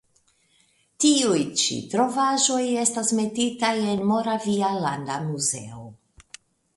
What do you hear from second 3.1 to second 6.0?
metitaj en Moravia landa muzeo.